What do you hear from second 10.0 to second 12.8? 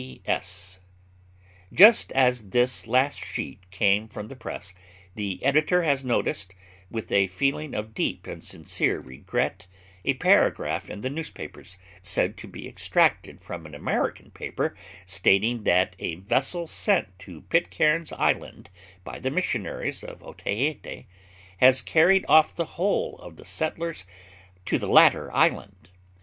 a paragraph in the newspapers, said to be